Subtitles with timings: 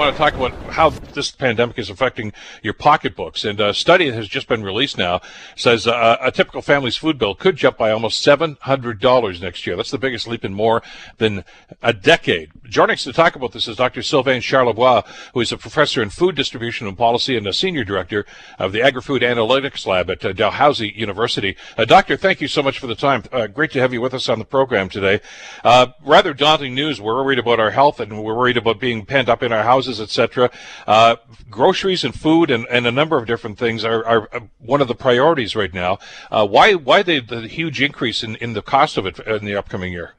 [0.00, 3.44] Want to talk about how this pandemic is affecting your pocketbooks.
[3.44, 5.20] And a study that has just been released now
[5.56, 9.76] says uh, a typical family's food bill could jump by almost $700 next year.
[9.76, 10.82] That's the biggest leap in more
[11.18, 11.44] than
[11.82, 12.50] a decade.
[12.64, 14.00] Joining us to talk about this is Dr.
[14.00, 15.04] Sylvain Charlebois,
[15.34, 18.24] who is a professor in food distribution and policy and a senior director
[18.58, 21.56] of the Agri-Food Analytics Lab at uh, Dalhousie University.
[21.76, 23.24] Uh, doctor, thank you so much for the time.
[23.32, 25.20] Uh, great to have you with us on the program today.
[25.62, 27.02] Uh, rather daunting news.
[27.02, 29.89] We're worried about our health and we're worried about being penned up in our houses,
[29.98, 30.50] etc.
[30.86, 31.16] Uh,
[31.48, 34.88] groceries and food and, and, a number of different things are, are uh, one of
[34.88, 35.98] the priorities right now.
[36.30, 39.92] why why the, the huge increase in, in the cost of it in the upcoming
[39.92, 40.14] year?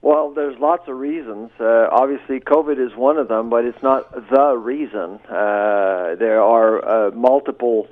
[0.00, 1.50] Well, there's lots of reasons.
[1.58, 5.18] Uh, obviously, COVID is one of them, but it's not the reason.
[5.28, 7.88] Uh, there are uh, multiple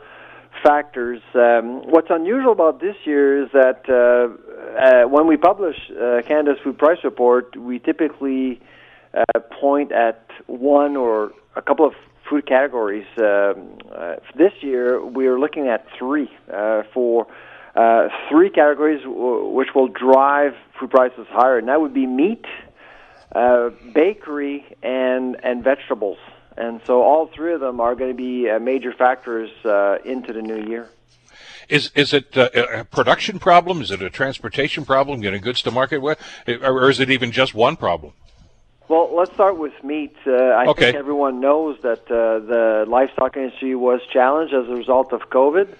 [0.62, 1.20] factors.
[1.34, 6.58] Um, what's unusual about this year is that uh, uh, when we publish uh, Canada's
[6.62, 8.60] Food Price Report, we typically
[9.60, 11.94] point at one or a couple of
[12.28, 13.06] food categories.
[13.18, 13.78] Um,
[14.36, 16.30] this year, we are looking at three
[16.92, 17.26] for
[17.76, 22.44] uh, three categories w- which will drive food prices higher, and that would be meat,
[23.34, 26.18] uh, bakery, and and vegetables.
[26.56, 30.32] And so all three of them are going to be uh, major factors uh, into
[30.32, 30.88] the new year.
[31.68, 33.82] Is is it uh, a production problem?
[33.82, 35.20] Is it a transportation problem?
[35.20, 38.14] Getting goods to market, or is it even just one problem?
[38.88, 40.14] Well, let's start with meat.
[40.26, 40.86] Uh, I okay.
[40.86, 45.74] think everyone knows that uh, the livestock industry was challenged as a result of COVID.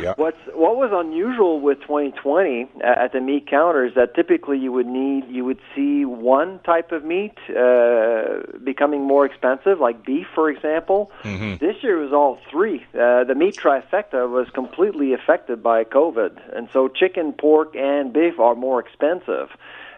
[0.00, 0.14] Yeah.
[0.16, 4.86] What's what was unusual with 2020 at the meat counter is that typically you would
[4.86, 10.50] need you would see one type of meat uh, becoming more expensive, like beef, for
[10.50, 11.10] example.
[11.22, 11.64] Mm-hmm.
[11.64, 12.84] This year was all three.
[12.94, 18.40] Uh, the meat trifecta was completely affected by COVID, and so chicken, pork, and beef
[18.40, 19.50] are more expensive.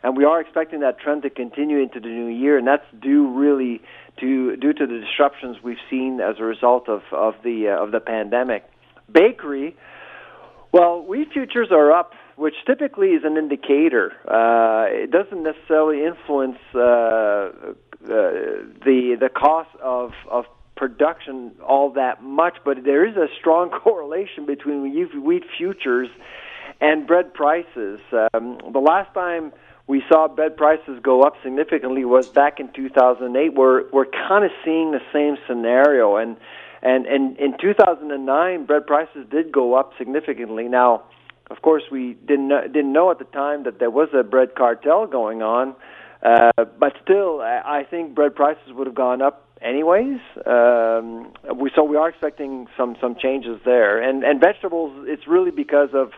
[0.05, 3.27] And we are expecting that trend to continue into the new year, and that's due
[3.27, 3.81] really
[4.21, 7.91] to due to the disruptions we've seen as a result of of the uh, of
[7.91, 8.69] the pandemic.
[9.11, 9.75] Bakery,
[10.73, 14.13] well, wheat futures are up, which typically is an indicator.
[14.29, 17.71] Uh, it doesn't necessarily influence uh, uh,
[18.05, 20.45] the the cost of of
[20.77, 24.83] production all that much, but there is a strong correlation between
[25.25, 26.11] wheat futures
[26.83, 28.01] and bread prices.
[28.13, 29.53] Um, the last time
[29.87, 33.55] we saw bread prices go up significantly was back in 2008.
[33.55, 36.37] We're we're kind of seeing the same scenario, and
[36.83, 40.69] and, and in 2009, bread prices did go up significantly.
[40.69, 41.05] Now,
[41.51, 45.07] of course, we didn't didn't know at the time that there was a bread cartel
[45.07, 45.75] going on,
[46.23, 50.21] uh, but still, I think bread prices would have gone up anyways.
[50.47, 55.07] Um, we so we are expecting some some changes there, and and vegetables.
[55.07, 56.13] It's really because of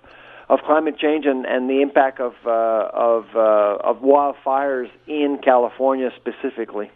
[0.49, 6.11] of climate change and, and the impact of uh, of uh, of wildfires in California
[6.17, 6.91] specifically.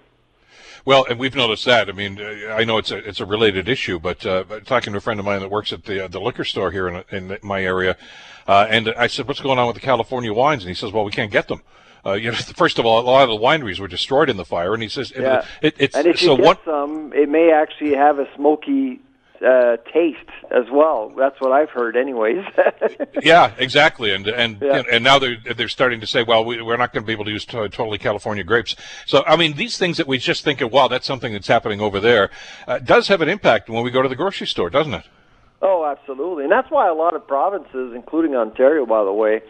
[0.84, 1.88] Well, and we've noticed that.
[1.88, 4.98] I mean, uh, I know it's a it's a related issue, but, uh, talking to
[4.98, 7.38] a friend of mine that works at the uh, the liquor store here in in
[7.42, 7.96] my area,
[8.46, 11.04] uh, and I said, "What's going on with the California wines?" And he says, "Well,
[11.04, 11.62] we can't get them."
[12.04, 14.44] Uh, you know, first of all, a lot of the wineries were destroyed in the
[14.44, 15.44] fire, and he says, yeah.
[15.60, 19.00] it, it's and if so you get one, some, it may actually have a smoky
[19.46, 20.18] uh, taste
[20.50, 21.12] as well.
[21.16, 22.44] That's what I've heard, anyways.
[23.22, 24.12] yeah, exactly.
[24.12, 24.82] And and yeah.
[24.90, 27.24] and now they're they're starting to say, well, we, are not going to be able
[27.24, 28.76] to use to, totally California grapes.
[29.06, 31.80] So I mean, these things that we just think of, wow, that's something that's happening
[31.80, 32.30] over there,
[32.66, 35.04] uh, does have an impact when we go to the grocery store, doesn't it?
[35.62, 39.42] Oh, absolutely, and that's why a lot of provinces, including Ontario, by the way,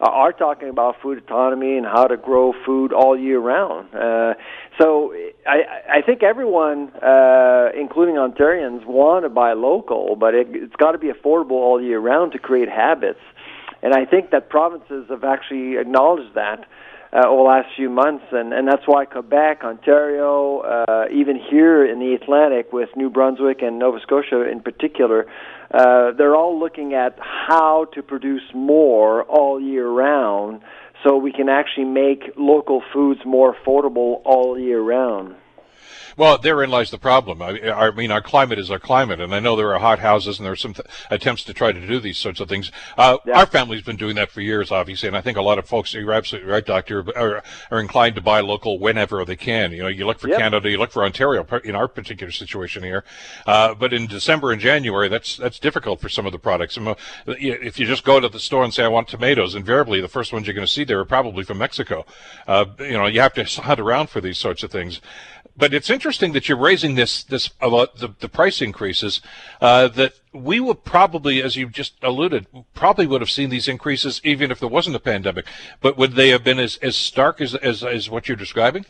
[0.00, 3.94] uh, are talking about food autonomy and how to grow food all year round.
[3.94, 4.34] Uh,
[4.78, 5.14] so
[5.46, 10.92] I, I think everyone, uh, including Ontarians, want to buy local, but it, it's got
[10.92, 13.20] to be affordable all year round to create habits.
[13.82, 16.66] And I think that provinces have actually acknowledged that
[17.14, 21.86] uh, over the last few months, and, and that's why Quebec, Ontario, uh, even here
[21.86, 25.26] in the Atlantic with New Brunswick and Nova Scotia in particular,
[25.72, 30.62] uh, they're all looking at how to produce more all year round
[31.04, 35.36] so we can actually make local foods more affordable all year round.
[36.16, 37.42] Well, therein lies the problem.
[37.42, 40.38] I, I, mean, our climate is our climate, and I know there are hot houses
[40.38, 42.70] and there are some th- attempts to try to do these sorts of things.
[42.96, 43.38] Uh, yeah.
[43.38, 45.92] Our family's been doing that for years, obviously, and I think a lot of folks,
[45.94, 49.72] you're absolutely right, Doctor, are, are inclined to buy local whenever they can.
[49.72, 50.38] You know, you look for yep.
[50.38, 53.04] Canada, you look for Ontario in our particular situation here.
[53.46, 56.78] Uh, but in December and January, that's that's difficult for some of the products.
[57.26, 60.32] If you just go to the store and say, I want tomatoes, invariably the first
[60.32, 62.06] ones you're going to see there are probably from Mexico.
[62.46, 65.00] Uh, you know, you have to hunt around for these sorts of things
[65.56, 69.20] but it's interesting that you're raising this this about the, the price increases.
[69.60, 74.20] Uh, that we would probably, as you just alluded, probably would have seen these increases
[74.24, 75.46] even if there wasn't a pandemic.
[75.80, 78.84] But would they have been as, as stark as, as as what you're describing?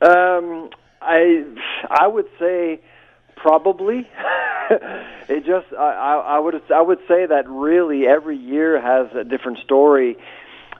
[0.00, 0.70] Um,
[1.00, 1.44] I
[1.88, 2.80] I would say
[3.36, 4.08] probably.
[5.28, 9.58] it just I, I would I would say that really every year has a different
[9.58, 10.16] story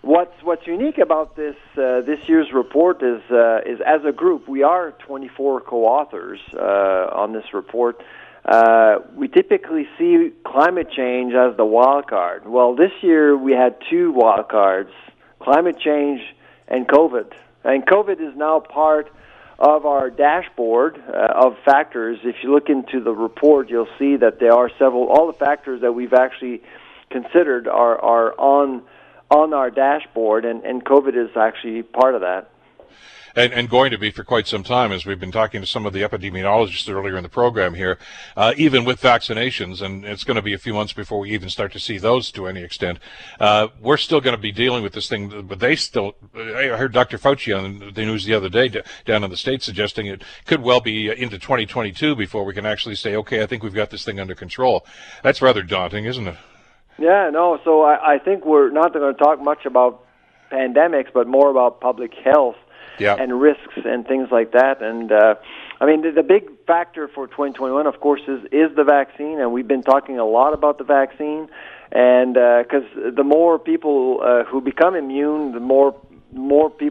[0.03, 4.49] What's what's unique about this uh, this year's report is uh, is as a group
[4.49, 8.03] we are 24 co-authors uh, on this report.
[8.45, 12.49] Uh, we typically see climate change as the wild card.
[12.49, 14.91] Well, this year we had two wild cards:
[15.39, 16.21] climate change
[16.67, 17.33] and COVID.
[17.63, 19.09] And COVID is now part
[19.61, 22.19] of our dashboard uh, of factors.
[22.25, 25.07] If you look into the report, you'll see that there are several.
[25.07, 26.61] All the factors that we've actually
[27.09, 28.83] considered are are on
[29.33, 32.51] on our dashboard, and, and COVID is actually part of that.
[33.35, 35.87] And, and, going to be for quite some time, as we've been talking to some
[35.87, 37.97] of the epidemiologists earlier in the program here,
[38.37, 41.49] uh, even with vaccinations, and it's going to be a few months before we even
[41.49, 42.99] start to see those to any extent.
[43.41, 46.15] Uh, we're still going to be dealing with this thing, but they still.
[46.35, 47.17] I heard Dr.
[47.17, 48.69] Fauci on the news the other day
[49.07, 52.97] down in the states suggesting it could well be into 2022 before we can actually
[52.97, 54.85] say, okay, I think we've got this thing under control.
[55.23, 56.37] That's rather daunting, isn't it?
[56.99, 57.59] Yeah, no.
[57.65, 60.05] So I, I think we're not going to talk much about
[60.51, 62.57] pandemics, but more about public health
[62.99, 63.17] yeah.
[63.19, 64.83] and risks and things like that.
[64.83, 65.35] And uh,
[65.81, 69.53] I mean, the, the big factor for 2021, of course, is is the vaccine, and
[69.53, 71.49] we've been talking a lot about the vaccine.
[71.91, 76.01] And because uh, the more people uh, who become immune, the more more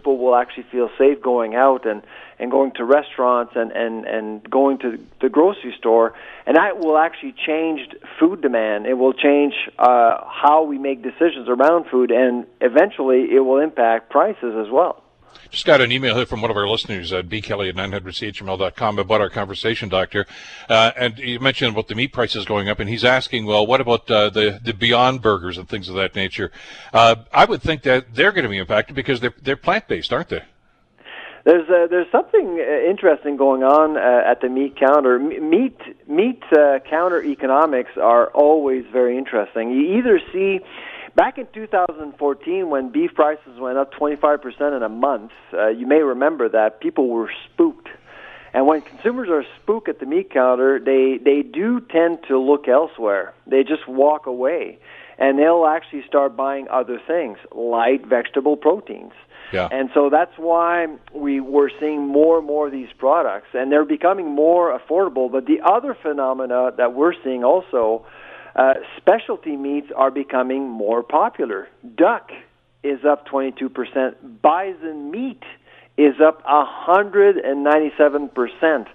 [0.01, 2.01] people will actually feel safe going out and
[2.39, 6.15] and going to restaurants and and and going to the grocery store.
[6.47, 7.81] And that will actually change
[8.19, 8.87] food demand.
[8.87, 14.09] It will change uh how we make decisions around food and eventually it will impact
[14.09, 15.03] prices as well
[15.49, 19.21] just got an email here from one of our listeners at bkelly at 900chml.com about
[19.21, 20.25] our conversation, Doctor.
[20.69, 23.81] Uh, and you mentioned about the meat prices going up, and he's asking, well, what
[23.81, 26.51] about uh, the, the Beyond Burgers and things of that nature?
[26.93, 30.13] Uh, I would think that they're going to be impacted because they're, they're plant based,
[30.13, 30.43] aren't they?
[31.43, 35.15] There's uh, there's something uh, interesting going on uh, at the meat counter.
[35.15, 39.71] M- meat meat uh, counter economics are always very interesting.
[39.71, 40.59] You either see
[41.15, 46.01] Back in 2014, when beef prices went up 25% in a month, uh, you may
[46.01, 47.89] remember that people were spooked.
[48.53, 52.67] And when consumers are spooked at the meat counter, they, they do tend to look
[52.67, 53.33] elsewhere.
[53.47, 54.79] They just walk away.
[55.17, 59.13] And they'll actually start buying other things, light vegetable proteins.
[59.53, 59.67] Yeah.
[59.71, 63.85] And so that's why we were seeing more and more of these products, and they're
[63.85, 65.31] becoming more affordable.
[65.31, 68.05] But the other phenomena that we're seeing also
[68.55, 71.69] uh, specialty meats are becoming more popular.
[71.95, 72.31] Duck
[72.83, 74.41] is up 22%.
[74.41, 75.43] Bison meat
[75.97, 78.87] is up 197%.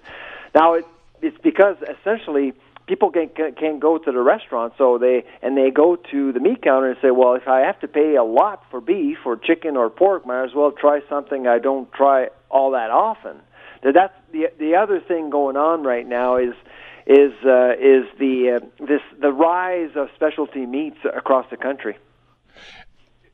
[0.55, 0.85] Now, it,
[1.23, 2.53] it's because essentially
[2.87, 6.63] people can, can go to the restaurant so they and they go to the meat
[6.63, 9.77] counter and say well if i have to pay a lot for beef or chicken
[9.77, 13.37] or pork might as well try something i don't try all that often
[13.83, 16.55] that's the the other thing going on right now is
[17.07, 21.97] is uh, is the uh, this the rise of specialty meats across the country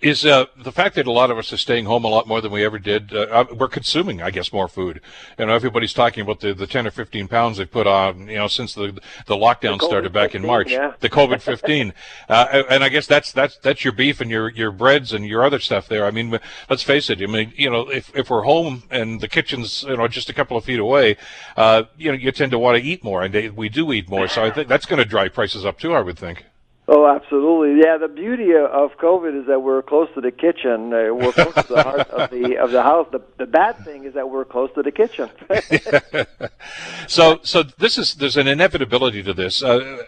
[0.03, 2.41] is uh, the fact that a lot of us are staying home a lot more
[2.41, 3.15] than we ever did.
[3.15, 5.01] Uh, uh we're consuming, I guess, more food.
[5.39, 8.37] You know, everybody's talking about the, the 10 or 15 pounds they put on, you
[8.37, 10.71] know, since the the lockdown the started back 15, in March.
[10.73, 10.95] Yeah.
[10.99, 11.95] The COVID 15.
[12.29, 15.45] uh, and I guess that's that's that's your beef and your your breads and your
[15.45, 16.05] other stuff there.
[16.05, 16.39] I mean,
[16.69, 17.23] let's face it.
[17.23, 20.35] I mean, you know, if if we're home and the kitchen's you know just a
[20.35, 21.17] couple of feet away,
[21.57, 24.09] uh, you know, you tend to want to eat more, and they, we do eat
[24.09, 24.27] more.
[24.27, 25.95] So I think that's going to drive prices up too.
[25.95, 26.45] I would think.
[26.89, 27.81] Oh, absolutely.
[27.81, 30.93] Yeah, the beauty of COVID is that we're close to the kitchen.
[30.93, 33.07] Uh, we're close to the heart of the of the house.
[33.13, 35.31] The the bad thing is that we're close to the kitchen.
[37.07, 39.63] so so this is there's an inevitability to this.
[39.63, 40.03] Uh,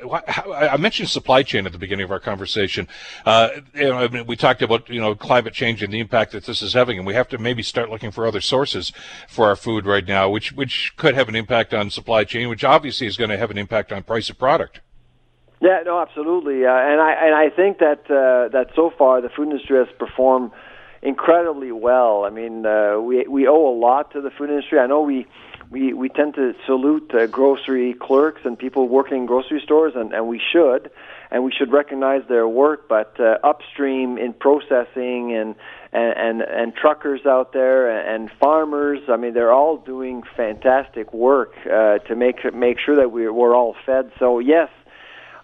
[0.52, 2.88] I mentioned supply chain at the beginning of our conversation.
[3.24, 6.32] Uh, you know, I mean, we talked about you know climate change and the impact
[6.32, 8.90] that this is having, and we have to maybe start looking for other sources
[9.28, 12.64] for our food right now, which which could have an impact on supply chain, which
[12.64, 14.80] obviously is going to have an impact on price of product.
[15.64, 19.30] Yeah, no, absolutely, uh, and I and I think that uh, that so far the
[19.30, 20.50] food industry has performed
[21.00, 22.24] incredibly well.
[22.26, 24.78] I mean, uh, we we owe a lot to the food industry.
[24.78, 25.26] I know we
[25.70, 30.12] we we tend to salute uh, grocery clerks and people working in grocery stores, and
[30.12, 30.90] and we should,
[31.30, 32.86] and we should recognize their work.
[32.86, 35.54] But uh, upstream in processing and
[35.94, 39.00] and, and and truckers out there and farmers.
[39.08, 43.56] I mean, they're all doing fantastic work uh, to make make sure that we we're
[43.56, 44.12] all fed.
[44.18, 44.68] So yes,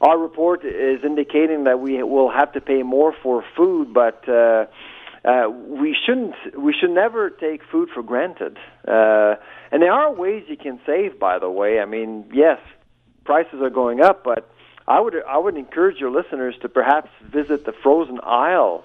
[0.01, 4.67] our report is indicating that we will have to pay more for food, but uh,
[5.25, 8.57] uh, we shouldn't we should never take food for granted.
[8.89, 9.37] Uh,
[9.71, 11.19] and there are ways you can save.
[11.19, 12.59] By the way, I mean yes,
[13.25, 14.51] prices are going up, but
[14.89, 18.85] I would I would encourage your listeners to perhaps visit the frozen aisles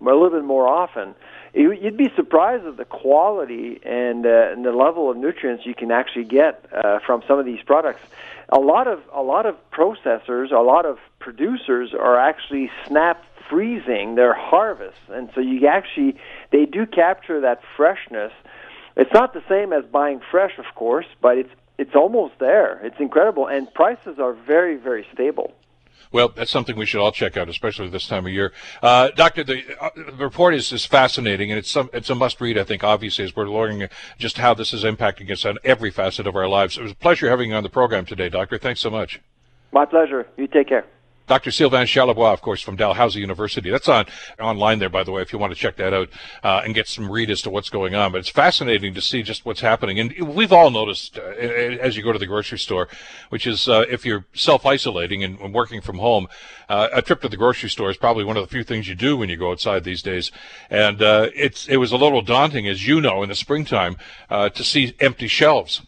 [0.00, 1.14] a little bit more often.
[1.54, 5.90] You'd be surprised at the quality and, uh, and the level of nutrients you can
[5.90, 8.02] actually get uh, from some of these products.
[8.50, 14.14] A lot of a lot of processors, a lot of producers are actually snap freezing
[14.14, 16.16] their harvest, and so you actually
[16.50, 18.32] they do capture that freshness.
[18.96, 22.80] It's not the same as buying fresh, of course, but it's it's almost there.
[22.84, 25.52] It's incredible, and prices are very very stable.
[26.10, 28.52] Well, that's something we should all check out, especially this time of year.
[28.82, 32.40] Uh, Doctor, the, uh, the, report is, is fascinating, and it's some, it's a must
[32.40, 32.56] read.
[32.56, 33.88] I think, obviously, as we're learning
[34.18, 36.78] just how this is impacting us on every facet of our lives.
[36.78, 38.58] It was a pleasure having you on the program today, Doctor.
[38.58, 39.20] Thanks so much.
[39.72, 40.26] My pleasure.
[40.36, 40.86] You take care.
[41.28, 41.50] Dr.
[41.50, 43.70] Sylvain Charlebois, of course, from Dalhousie University.
[43.70, 44.06] That's on
[44.40, 46.08] online there, by the way, if you want to check that out
[46.42, 48.12] uh, and get some read as to what's going on.
[48.12, 50.00] But it's fascinating to see just what's happening.
[50.00, 52.88] And we've all noticed uh, as you go to the grocery store,
[53.28, 56.28] which is uh, if you're self-isolating and, and working from home,
[56.68, 58.94] uh, a trip to the grocery store is probably one of the few things you
[58.94, 60.32] do when you go outside these days.
[60.70, 63.96] And uh, it's it was a little daunting, as you know, in the springtime
[64.30, 65.82] uh, to see empty shelves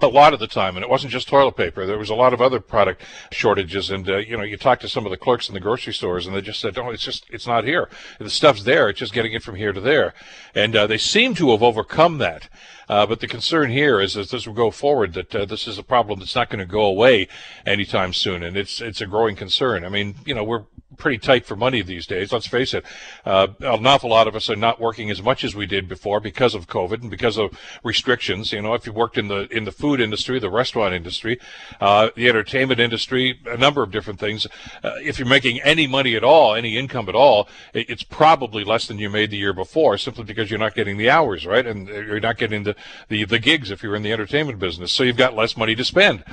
[0.00, 1.86] a lot of the time, and it wasn't just toilet paper.
[1.86, 4.88] There was a lot of other product shortages, and uh, you know, you talk to
[4.88, 7.26] some of the clerks in the grocery stores, and they just said, "Oh, it's just
[7.30, 7.88] it's not here.
[8.18, 8.88] The stuff's there.
[8.88, 10.14] It's just getting it from here to there."
[10.54, 12.48] And uh, they seem to have overcome that.
[12.88, 15.76] Uh, but the concern here is, as this will go forward, that uh, this is
[15.76, 17.26] a problem that's not going to go away
[17.64, 19.84] anytime soon, and it's it's a growing concern.
[19.84, 20.64] I mean, you know, we're
[20.96, 22.32] pretty tight for money these days.
[22.32, 22.84] Let's face it.
[23.24, 26.20] Uh, an awful lot of us are not working as much as we did before
[26.20, 28.52] because of COVID and because of restrictions.
[28.52, 31.38] You know, if you worked in the in the food industry, the restaurant industry,
[31.80, 34.46] uh, the entertainment industry, a number of different things.
[34.82, 38.86] Uh, if you're making any money at all, any income at all, it's probably less
[38.86, 41.88] than you made the year before, simply because you're not getting the hours right, and
[41.88, 42.74] you're not getting the
[43.08, 44.92] the, the gigs if you're in the entertainment business.
[44.92, 46.24] So you've got less money to spend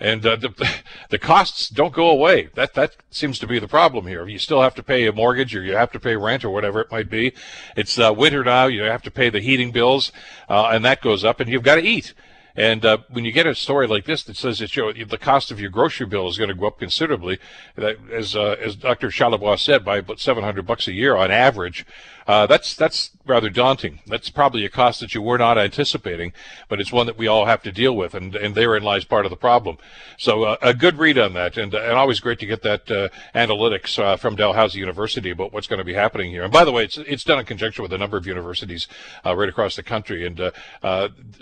[0.00, 0.70] and uh, the
[1.10, 2.48] the costs don't go away.
[2.54, 4.26] That that seems to be the problem here.
[4.26, 6.80] You still have to pay a mortgage, or you have to pay rent, or whatever
[6.80, 7.32] it might be.
[7.76, 10.10] It's uh, winter now; you have to pay the heating bills,
[10.48, 12.14] uh, and that goes up, and you've got to eat.
[12.60, 15.50] And uh, when you get a story like this that says that you the cost
[15.50, 17.38] of your grocery bill is going to go up considerably,
[17.74, 19.08] that, as uh, as Dr.
[19.08, 21.86] Charlebois said, by about 700 bucks a year on average,
[22.26, 24.00] uh, that's that's rather daunting.
[24.06, 26.32] That's probably a cost that you were not anticipating,
[26.68, 29.24] but it's one that we all have to deal with, and, and therein lies part
[29.24, 29.78] of the problem.
[30.18, 33.08] So uh, a good read on that, and, and always great to get that uh,
[33.34, 36.44] analytics uh, from Dalhousie University about what's going to be happening here.
[36.44, 38.86] And by the way, it's it's done in conjunction with a number of universities
[39.24, 40.52] right across the country, and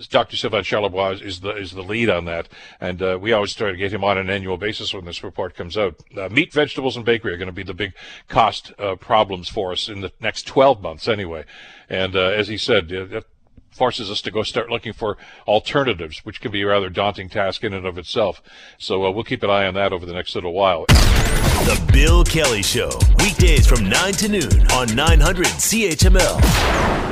[0.09, 0.37] Dr.
[0.37, 0.63] Sylvain
[1.11, 2.49] Is the is the lead on that,
[2.81, 5.77] and we always try to get him on an annual basis when this report comes
[5.77, 6.03] out.
[6.31, 7.95] meat, vegetables, and bakery are going to be the big
[8.29, 11.45] cost problems for us in the next 12 12 months anyway.
[11.89, 13.25] And uh, as he said, it
[13.71, 17.65] forces us to go start looking for alternatives, which can be a rather daunting task
[17.65, 18.43] in and of itself.
[18.77, 20.85] So uh, we'll keep an eye on that over the next little while.
[20.89, 27.08] The Bill Kelly Show, weekdays from 9 to noon on 900 CHML.